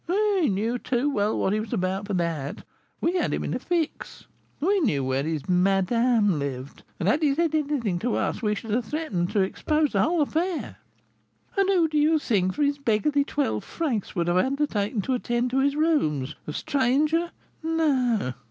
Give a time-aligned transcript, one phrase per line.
[0.07, 2.63] "He knew too well what he was about for that;
[3.01, 4.25] we had him in a fix,
[4.59, 8.71] we knew where his 'madame' lived, and had he said anything to us, we should
[8.71, 10.77] have threatened to expose the whole affair.
[11.55, 15.51] And who do you think for his beggarly twelve francs would have undertaken to attend
[15.51, 17.29] to his rooms, a stranger?
[17.61, 18.33] No!